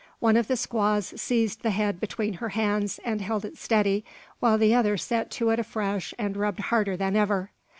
[0.17, 4.03] One of the squaws seized the head between her hands, and held it steady,
[4.39, 7.51] while the other set to it afresh and rubbed harder than ever.